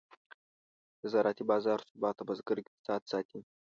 [1.01, 3.39] د زراعتي بازار ثبات د بزګر اقتصاد ساتي.